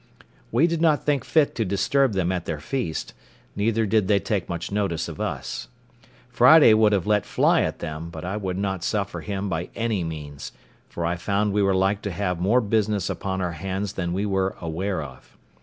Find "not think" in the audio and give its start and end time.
0.81-1.23